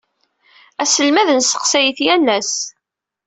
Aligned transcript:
Aselmad 0.81 1.27
nesseqsay-it 1.31 1.99
yal 2.05 2.27
ass. 2.37 2.53